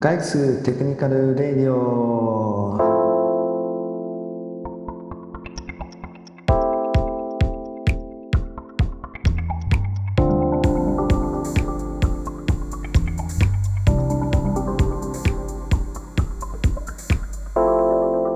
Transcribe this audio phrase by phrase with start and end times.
[0.00, 2.78] ガイツテクニカルレディオ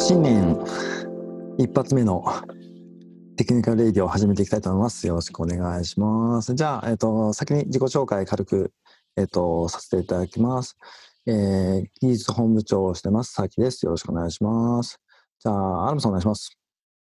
[0.00, 0.58] 新年
[1.58, 2.24] 一発目の
[3.36, 5.06] テクニカルレディオを始めていきたいと思います。
[5.06, 6.56] よろしくお願いします。
[6.56, 8.72] じゃあ、えっ、と、先に自己紹介軽く、
[9.16, 10.76] えっ、と、させていただきます。
[11.26, 13.84] えー、技術本部長をしてます、佐々木です。
[13.84, 14.98] よろしくお願いします。
[15.38, 16.56] じゃあ、アラムさんお願いします。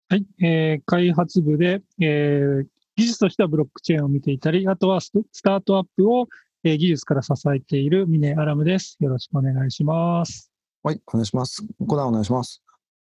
[0.09, 5.11] はい、えー開発部で、えー技術としてはブロックチェーンを見ていたり、あとはス
[5.43, 6.29] タートアップを、
[6.63, 8.97] えー技術から支えている峰アラムです。
[9.01, 10.53] よろしくお願いします。
[10.83, 11.65] はい、お願いします。
[11.81, 12.63] 小田お願いします。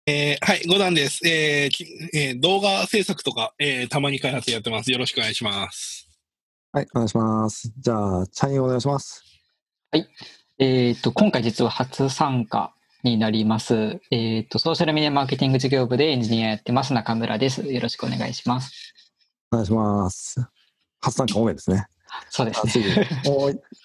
[0.05, 1.25] えーはい、五段です。
[1.25, 4.91] えーきえー動画制作とか、えーたまに開発やってます。
[4.91, 6.09] よろしくお願いします。
[6.71, 7.71] はい、お願いします。
[7.77, 9.23] じゃあ、チャインお願いします。
[10.61, 12.73] えっ、と、今回実は初参加
[13.03, 14.01] になります。
[14.11, 17.61] えっ、と、ソーシャルメディアマーケティング事業部でエンジニアやってます中村です。
[17.61, 18.93] よろしくお願いします。
[19.51, 20.45] お願いします。
[20.99, 21.87] 初参加多めですね。
[22.29, 22.73] そうですね。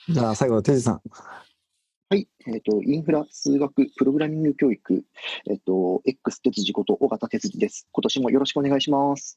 [0.08, 1.00] じゃあ、最後、テジさん。
[2.11, 2.27] はい。
[2.48, 5.05] えっ、と、インフラ、数学、プログラミング教育、
[5.48, 7.86] えっ、と、X 哲司こと尾形哲司です。
[7.92, 9.36] 今年もよろしくお願いします。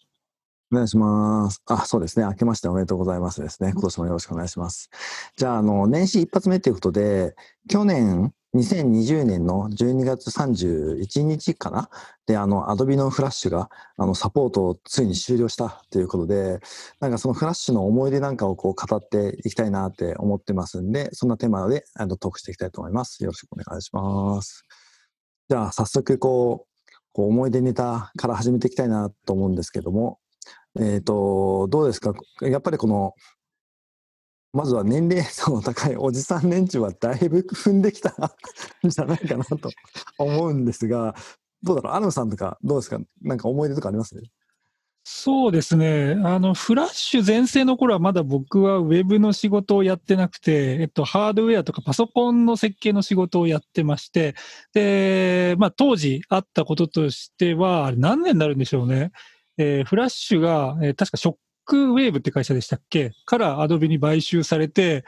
[0.71, 1.61] お願いします。
[1.67, 2.25] あ、そうですね。
[2.25, 3.71] 明けましておめでとうございますですね。
[3.71, 4.89] 今年もよろしくお願いします。
[5.37, 7.35] じゃあ、あの、年始一発目ということで、
[7.69, 11.89] 去年、2020年の12月31日かな？
[12.25, 16.59] で、あの、Adobe のフラッシュが、あの、サポートをついに終了したということで、
[16.99, 23.23] なんかそのフラッシュの思い出なんかをこう語っていきたいなって思ってますんで、そんなテーマであのトークしていきたいと思います。
[23.23, 24.63] よろしくお願いします。
[25.49, 30.19] じゃあ、早速こう、こう思い出ネタから始めていきたいなと思うんですけども、
[30.79, 32.13] えっ、と、どうですか？
[32.41, 33.13] やっぱりこの、
[34.53, 38.13] まずは年齢層の高いおじさん連中はだいぶ踏んできたん
[38.89, 39.69] じゃないかなと
[40.17, 41.15] 思うんですが、
[41.63, 41.93] どうだろう？
[41.93, 42.99] アルムさんとかどうですか？
[43.21, 44.15] なんか思い出とかあります？
[45.09, 46.17] そうですね。
[46.25, 54.35] あの、フラッシュ全盛の頃はまだ僕はウェブの仕事をやってなくて、えっと、ハードウェアとかパソコンの設計の仕事をやってまして、
[54.73, 59.11] で、まあ当時あったこととしては、あれ何年になるんでしょうね。
[59.57, 61.35] えーフラッシュが、えー確かショッ
[61.65, 63.11] クウェーブって会社でしたっけ？
[63.25, 65.03] からアドビに買収されて、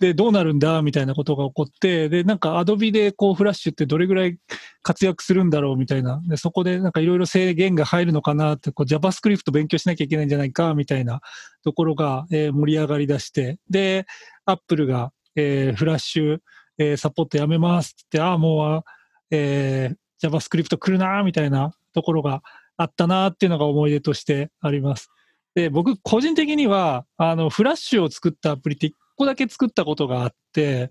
[0.00, 0.82] で、どうなるんだ？
[0.82, 4.36] みたいなことが起こって、で、なんかアドビでこうフラッシュってどれぐらい
[4.82, 5.76] 活躍するんだろう？
[5.76, 6.20] みたいな。
[6.26, 8.56] で、そこでなんかいろいろ制限が入るのかな？
[8.56, 10.74] って、こう JavaScript 勉強しなきゃいけないんじゃないか？
[10.74, 11.20] みたいな
[11.62, 14.04] ところが、えー盛り上がり出して、で、
[14.46, 16.38] Apple が、えーフラッシュ、
[16.78, 18.82] えーサポートやめますってって、ああ、もう、
[19.30, 22.42] えー JavaScript 来るなみたいなところが
[22.80, 25.10] あったなっていうのが思い出としてあります。
[25.54, 30.90] で、僕、個人的には、あの、フラッシュを使ったアプリって1個だけ作ったことがあって、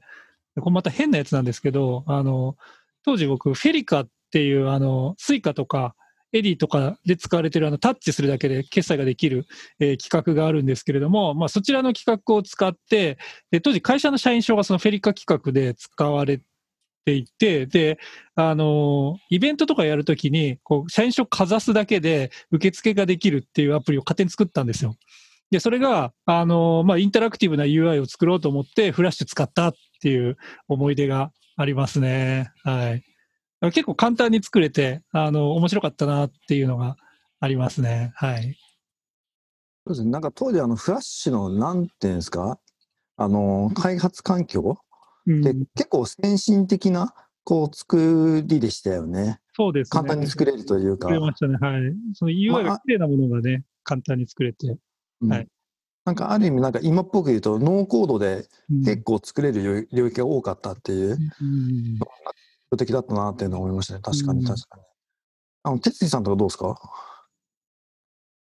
[0.59, 2.57] これまた変なやつなんですけど、あの、
[3.03, 5.95] 当時僕、 FeliCa っていう、あの、スイカとか、
[6.31, 9.47] エディとかで使われてるあのタッチするだけで決済ができる、
[9.79, 13.17] えー規格があるんですけれども、まあ、そちらの規格を使って、
[13.49, 16.39] で当時会社の社員証がそのフェリカ企画で使われ
[17.09, 17.97] ていて、で、
[18.35, 24.95] あのイベントとかやるときに、こう、社員証かざすだけで受付ができるっていうアプリを勝手に作ったんですよ。
[25.51, 30.37] で、それが、あのまあ、インタラクティブな UI を作ろうと思って、フラッシュ使ったっていう
[30.67, 32.51] 思い出がありますね。
[32.63, 33.03] はい。
[33.71, 36.95] 結構簡単に作れて、あの、面白かったなっていうのが
[37.39, 38.11] ありますね。
[38.15, 38.55] はい。
[39.87, 40.11] そうですね。
[40.11, 42.59] なんか当時あのフラッシュのなんていうんですか？
[43.17, 44.77] あの、開発環境
[45.41, 47.13] で結構先進的な
[47.43, 49.39] こう作りでしたよね。
[49.53, 49.91] そうですね。
[49.91, 51.13] 簡単に作れるというか作。
[51.13, 51.57] れましたね。
[51.59, 51.81] はい。
[52.13, 54.77] その UI まあが綺麗なものがね、簡単に作れて。
[55.21, 55.47] うんはい
[56.05, 61.99] なんかある意味なんか今っぽく言うとノーコードでうん結構作れる領域が多かったっていう、うん
[62.71, 63.99] 標的だったなっていうのを思いましたね。
[64.01, 64.83] 確かうんに確かに。
[65.63, 66.79] あの、哲司さんとかどうですか？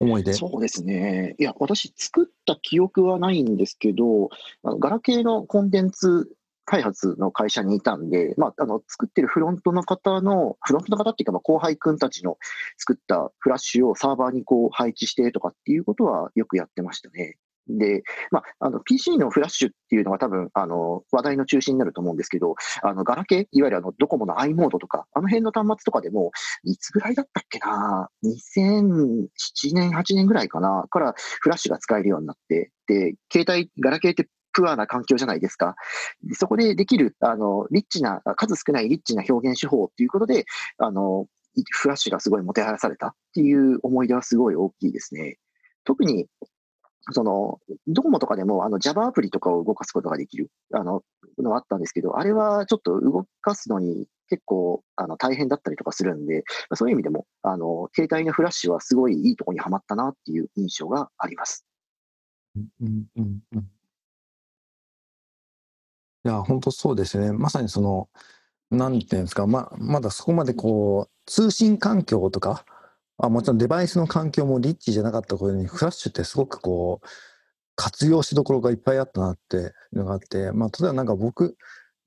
[0.01, 0.33] 思い出。
[0.33, 1.35] そうですね。
[1.39, 4.29] いや、私作った記憶はないんですけど、
[4.63, 6.31] あのガラケーのコンテンツ
[6.69, 12.37] 開発の会社にいたんで、まあ、あの、作ってるフロントの方の、フロントの方っていうか、ま、後輩くんたちの
[12.77, 17.39] 作ったフラッシュをサーバーにこう配置してとかっていうことはよくやってましたね。
[17.69, 26.33] で、まあ、あの、PC のフラッシュっていうのが多分、あの、話題の中心になると思うんですけど、あの、ガラケー、いわゆるあの、ドコモの i モードとか、あの辺の端末とかでも、
[26.65, 29.29] いつぐらいだったっけな2007
[29.73, 35.77] 年、8年ぐらいかなからフラッシュが使えるようになって、で、携帯、ガラケーってプアな環境じゃないですか。
[36.35, 40.45] そこでできる、あの、リッチな、数少ないリッチな表現手法っていうことで、
[40.79, 41.27] あの、
[41.71, 45.39] フラッシュがすごいもてはやされたっていう思い出はすごい大きいですね。
[45.85, 46.27] 特に、
[47.13, 51.03] その、ドコモとかでも、あの、Java アプリとかを動かすことができる、あの、
[51.39, 56.45] のあったんですけど、あれはちょっと動かすのに結構、あの、大変だったりとかするんで、
[56.75, 61.65] そういう意味でも、あの、携帯のフラッシュはすごいいいところにはまったなっていう印象があります。
[62.57, 63.71] うんうんうん。
[66.29, 67.33] いや、本当そうですね。
[67.33, 68.11] まさにその、
[68.71, 72.67] なんていうんですか、ま、まだそこまでこう、通信環境とか、
[73.17, 77.07] あもちろんデバイスの環境もリッチじゃなかった頃に、フラッシュってすごくこう、
[77.77, 81.57] 活用しどころがいっぱいあったなっていうのがあって、まあ、例えばなんか僕、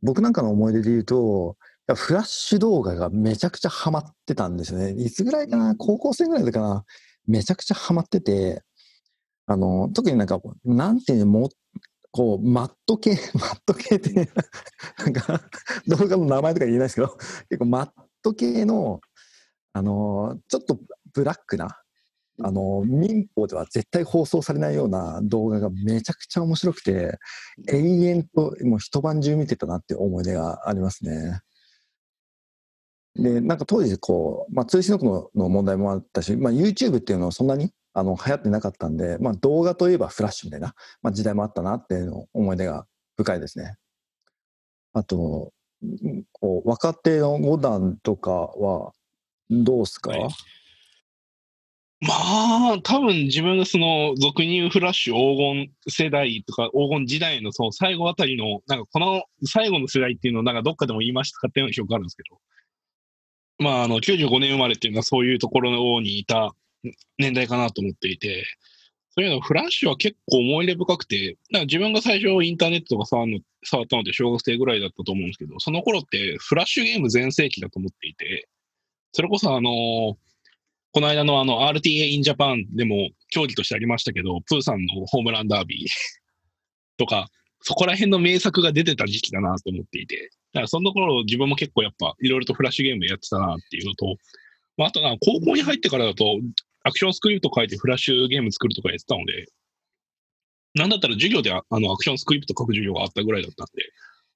[0.04, 1.58] 僕なんかの思い出で言うと、
[1.96, 4.92] フラッシュ動画がめちゃくちゃハマってたんですよね。
[4.92, 6.86] いつぐらいかな高校生ぐらいだかな
[7.28, 8.64] めちゃくちゃハマってて、
[9.48, 11.50] あの、特になんか、なんていうの、
[12.12, 14.30] こう、マット系、 マット系って、
[14.98, 15.42] なんか、
[15.88, 17.18] 動画の名前とか言えないですけど、
[17.50, 17.90] 結構マッ
[18.22, 19.00] ト系の、
[19.74, 20.80] あの、ちょっと
[21.14, 21.78] ブラックな、
[22.44, 27.18] あの、民法では絶対放送されないような動画がめちゃくちゃ面白くて、
[27.70, 31.42] 永遠ともう一晩中見てたなって思い出がありますね。
[33.16, 42.86] で、なんか当時こう、まあ通信録のの問題もあったし、まあ YouTube っていうのはそんなにあの流行ってなかったんで、まあ動画といえばフラッシュみたいな、まあ時代もあったなっていうの思い出が
[43.18, 43.76] 深いですね。
[44.94, 45.52] あと、
[46.32, 48.94] こう若手の5段とかは
[49.50, 50.30] どうすか、はい。
[52.04, 62.40] まあ、多分自分がその俗に言うフラッシュ黄金世代とか黄金時代のその最後あたりの、なんかこの最後の世代っていうのをなんかどっかでも言いましたかっていうような記憶があるんですけど、
[63.64, 66.56] まあ、あの、95年生まれっていうのはそういうところにいた
[67.18, 68.46] 年代かなと思っていて、
[69.14, 73.28] そういうのフラッシュは結構思い入れ深くて、自分が最初インターネットとか触
[73.64, 78.48] 触ったのって小学生ぐらいだったと思うんですけど、その頃ってフラッシュゲーム全盛期だと思っていて、
[79.12, 80.18] それこそあの
[80.94, 85.88] この間のあの RTA in Japan でも競技としてありましたけど、プーさんのホームランダービー
[86.98, 87.30] とか、
[87.62, 94.18] そこら辺の名作が出てた時期だなと思っていて、だからその頃自分も結構やっぱいろいろとフラッシュゲームやってたなっていうのと、
[94.78, 96.40] まあ、あとな、高校に入ってからだと
[96.84, 99.48] アクションスクリプト書いてフラッシュゲーム作るとかやってたので、
[100.74, 103.84] なんだったら授業でああのアクションスクリプト書く授業があったぐらいだったんで、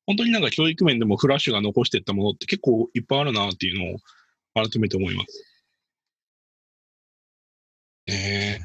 [0.05, 3.97] 本当になんか教育面でもフラッシュが残していったものって結構いっぱいあるなっていうのを
[4.53, 5.45] 改めて思います。
[8.07, 8.59] え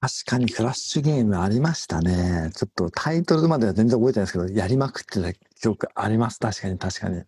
[0.00, 2.50] 確かにフラッシュゲームありましたね。
[2.54, 6.38] ちょっとタイトルまでは全然覚えてないですけど、やりまくってた記憶あります。
[6.38, 7.22] 確かに確かに。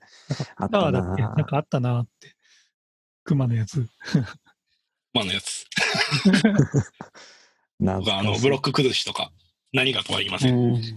[0.56, 2.36] あっただっけなんかあったなって。
[3.24, 3.88] 熊のやつ。
[5.14, 5.66] ー、まあのやつ。
[7.80, 9.30] な僕はあの、ブロック崩しとか、
[9.72, 10.54] 何かとは言いません。
[10.54, 10.82] うん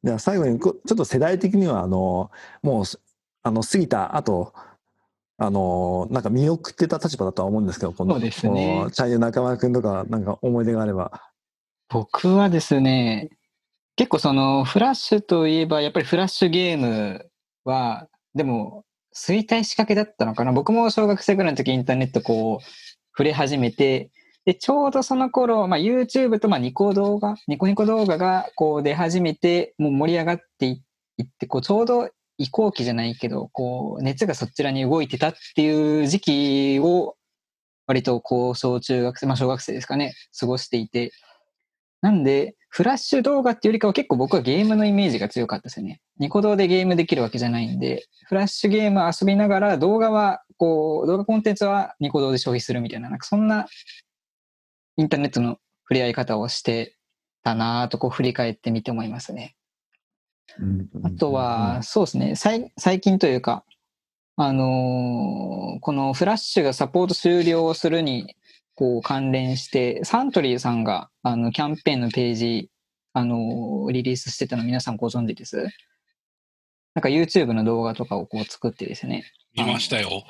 [0.00, 2.30] では最後にこちょっと世代的にはあの
[2.62, 3.00] もうす
[3.42, 4.54] あの過ぎた後
[5.38, 11.28] あのなんか見送ってた立場だとは思うんですけどこのねこのチャイユ中村君とかなんか思い出があれば
[11.90, 13.30] 僕はですね、
[13.96, 17.30] 結構そのフラッシュといえば、やっぱりフラッシュゲーム
[17.64, 18.84] は、でも、
[19.18, 20.52] 衰退仕掛けだったのかな？
[20.52, 22.64] 僕も小学生ぐらいの時インターネットこう、
[23.12, 24.10] 触れ始めて、
[24.44, 30.82] で、ちょうどその頃、まあ YouTube とまあニコ動画、ニコニコ動画がこう出始めて、もう盛り上がってい
[31.22, 37.16] って、こうちょうど移行期じゃないけど、こう熱がそちらに動いてたっていう時期を、
[37.86, 41.10] 割と高小中学生、まあ小学生ですかね、過ごしていて、
[42.00, 46.00] なんで、フラッシュ動画っていうよりかは結構僕はゲームのイメージが強かったですよね。
[46.18, 53.66] ニコ動でゲームできるわけじゃないんで、フラッシュゲーム遊びながら動画は、こう、動画コンテンツはニコ動で消費するみたいな、なんかそんな
[54.96, 56.96] インターネットの触れ合い方をして
[57.42, 59.56] たなぁとこう振り返ってみて思いますね。
[61.04, 63.64] あとは、そうですね、最近というか、
[64.36, 68.36] あのーこのフラッシュがサポート終了するに
[68.78, 72.70] こう関連して、サントリーさんがあのキャンペーンのページ、
[73.12, 75.56] あのーリリースしてたの皆さんご存知です？
[76.94, 79.24] なんか YouTube の動画とかをこう作ってですね、
[79.56, 80.22] 見ましたよ。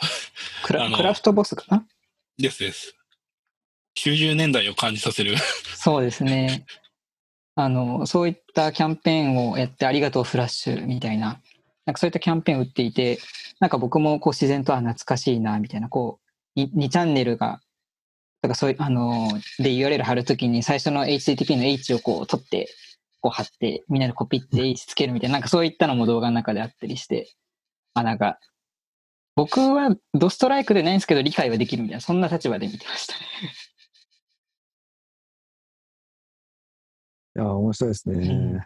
[0.65, 1.87] クラクラフトボスかな？
[2.39, 2.95] ですです。
[3.99, 5.37] 90年代を感じさせる。
[5.77, 6.65] そうですね。
[7.55, 11.43] あの、そういったキャンペーンをやってありがとうフラッシュみたいな、
[11.85, 13.19] なんかそういったキャンペーンを打っていて、
[13.61, 16.19] なんか僕もこう自然とあ懐かしいなみたいな、こ
[16.57, 17.61] う、2, 2チャンネルが、
[18.41, 19.29] だからそういう、あの、
[19.59, 22.69] で URL 貼るときに最初の HTTP の H をこう取って、
[23.21, 27.35] こう貼って、みんなでコピって H つけるみたいな、なんかそういったのも動画の中であったりして、
[27.95, 28.39] あ、なんか、
[29.35, 33.21] 僕はドストライクでないんですけど理解はできるみたいな、そんな立場で見てましたね。
[37.37, 38.29] いや、面白いですね。
[38.29, 38.61] うん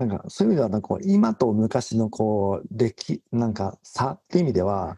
[0.00, 4.96] なんか、そういう意味では、なんか今と昔のこう、歴、なんか差っていう意味では、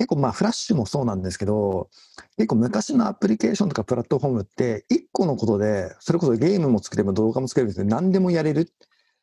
[0.00, 1.90] 結構まあフラッシュもそうなんですけど、
[2.38, 8.72] 結構昔のアプリケーションとかプラットフォームって、一個のことで、それこそゲームも作れば動画も作れるんですけど、何でもやれる。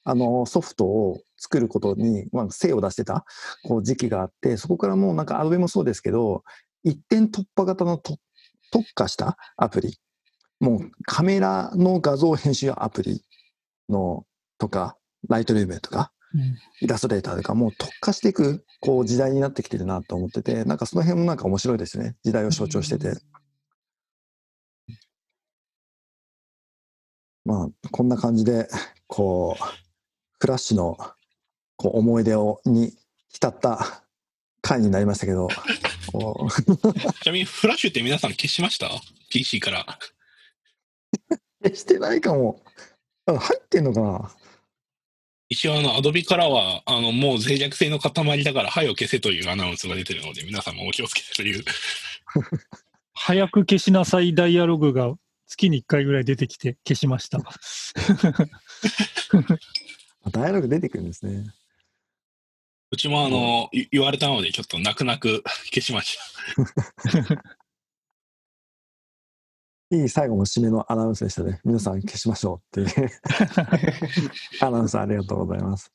[0.03, 3.25] あのソフトを作ることに、まあ、精を出してた。
[3.63, 6.43] こう時期があって、そこからもうなんかアドベもそうですけど、
[6.83, 8.15] 一点突破型の特
[8.93, 9.97] 化したアプリ、
[10.59, 13.23] もうカメラの画像編集アプリ
[13.89, 14.25] の
[14.59, 14.95] とか、
[15.27, 16.11] ライトルームとか、
[16.81, 22.15] イラストレーターとか、もう特化していくこう時代になってきてるなと思ってて、なんかその辺もなんか面白いですね。
[22.23, 23.13] 時代を象徴してて。
[27.45, 28.67] まあ、こんな感じで、
[29.07, 29.63] こう、
[30.39, 30.97] フラッシュの
[31.77, 32.93] こう思い出をに
[33.29, 34.03] 浸った
[34.61, 35.47] 回になりましたけど、
[37.21, 38.89] ちなみにフラッシュって皆さん消しました
[39.29, 39.99] ?PC から。
[41.63, 42.61] 消してないかも。
[43.25, 44.31] あ入ってんのかな？
[45.49, 51.63] 一応あの、アドビからは、あの、もう脆弱性の塊だから、はいを消せというアナウンスが出てるので、皆さんもお気をつけてという。
[53.13, 55.15] 早く消しなさいダイアログが
[55.47, 57.39] 月に1回ぐらい出てきて消しました。
[60.29, 61.45] ダイアログ出てくるんですね。
[62.91, 67.43] うちもあの、い言われたので、ちょっと泣く泣く消しました。
[69.89, 71.61] いい最後の締めのアナウンスでしたね。
[71.63, 73.09] 皆さん消しましょうっていう
[74.61, 75.91] アナウンスありがとうございます。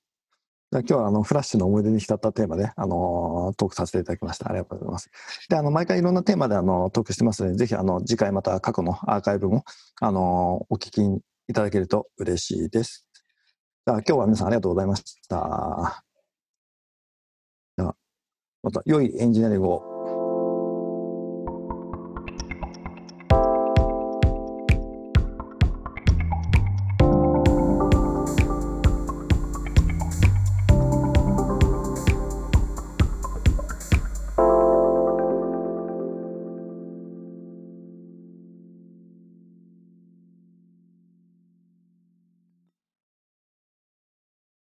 [0.70, 4.48] じゃあ今日はあのフラッシュの思い出に浸ったテーマで、あのートークさせていただきました。
[4.48, 5.10] ありがとうございます。
[5.50, 9.64] で、あの、毎回いろんなテーマであのトークしてますので、ぜひあの次回また過去のアーカイブも、
[10.00, 11.02] あのーお聞き
[11.48, 13.06] いただけると嬉しいです。
[13.86, 16.02] じゃあ今日は皆さんありがとうございました。
[18.62, 19.91] また良いエンジニアリングを